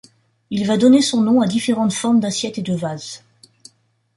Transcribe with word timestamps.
Il 0.49 0.65
va 0.65 0.77
donner 0.77 1.03
son 1.03 1.21
nom 1.21 1.41
à 1.41 1.47
différentes 1.47 1.93
formes 1.93 2.19
d'assiettes 2.19 2.57
et 2.57 2.63
de 2.63 2.73
vases. 2.73 3.23